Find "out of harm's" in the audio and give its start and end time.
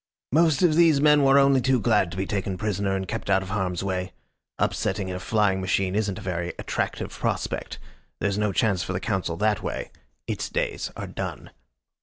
3.29-3.83